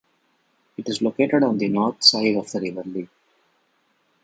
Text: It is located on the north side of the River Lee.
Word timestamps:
It 0.77 0.89
is 0.89 1.03
located 1.03 1.43
on 1.43 1.59
the 1.59 1.67
north 1.69 2.03
side 2.03 2.35
of 2.35 2.51
the 2.51 2.59
River 2.59 2.81
Lee. 2.85 3.07